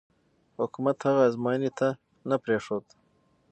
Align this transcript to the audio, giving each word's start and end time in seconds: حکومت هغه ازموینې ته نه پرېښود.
حکومت 0.59 0.97
هغه 1.07 1.21
ازموینې 1.29 1.71
ته 1.79 1.87
نه 2.29 2.35
پرېښود. 2.43 2.85